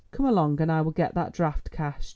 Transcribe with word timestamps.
Come 0.09 0.25
along 0.25 0.59
and 0.61 0.71
I 0.71 0.81
will 0.81 0.89
get 0.91 1.13
that 1.13 1.31
draft 1.31 1.69
cashed. 1.69 2.09